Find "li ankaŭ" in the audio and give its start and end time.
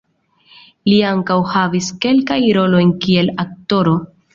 0.89-1.37